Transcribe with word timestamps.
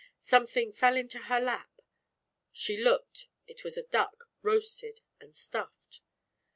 Something 0.17 0.73
fell 0.73 0.95
into 0.97 1.19
her 1.25 1.39
lap, 1.39 1.69
she 2.51 2.75
looked, 2.75 3.27
it 3.45 3.63
was 3.63 3.77
a 3.77 3.83
duck, 3.85 4.25
roasted 4.41 4.99
and 5.19 5.35
stuffed. 5.35 6.01